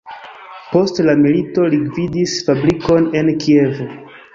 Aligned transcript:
Post 0.71 1.01
la 1.09 1.15
milito 1.25 1.67
li 1.75 1.83
gvidis 1.85 2.37
fabrikon 2.51 3.11
en 3.23 3.35
Kievo. 3.47 3.93